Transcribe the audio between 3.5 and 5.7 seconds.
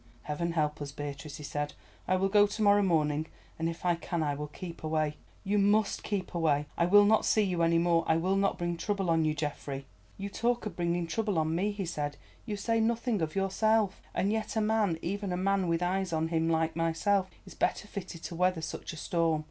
and, if I can, I will keep away." "You